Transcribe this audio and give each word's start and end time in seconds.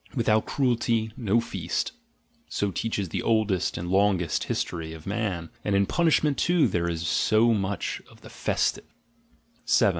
Without 0.15 0.47
cruelty, 0.47 1.11
no 1.15 1.39
feast: 1.39 1.91
so 2.49 2.71
teaches 2.71 3.09
the 3.09 3.21
oldest 3.21 3.77
and 3.77 3.87
longest 3.87 4.45
history 4.45 4.93
of 4.93 5.05
man— 5.05 5.51
and 5.63 5.75
in 5.75 5.85
punishment 5.85 6.39
too 6.39 6.63
is 6.63 6.71
there 6.71 6.95
so 6.97 7.53
much 7.53 8.01
of 8.09 8.21
the 8.21 8.29
festive. 8.31 8.87